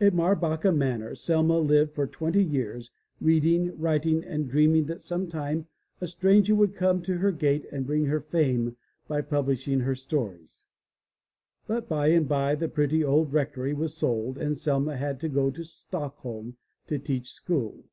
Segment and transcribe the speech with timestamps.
[0.00, 2.90] At Marbacka Manor Selma lived for twenty years,
[3.20, 5.66] reading, writing, and dreaming that sometime
[6.00, 10.62] a stranger would come to her gate and bring her fame by publishing her stories.
[11.66, 15.50] But by and by the pretty old rectory was sold and Selma had to go
[15.50, 16.56] to Stockholm
[16.86, 17.84] to teach school.